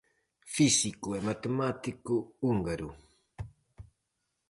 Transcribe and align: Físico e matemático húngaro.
Físico 0.55 1.07
e 1.17 1.19
matemático 1.29 2.15
húngaro. 2.45 2.89